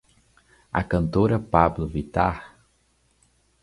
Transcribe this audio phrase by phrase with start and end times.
[0.71, 2.57] A cantora Pablo Vittar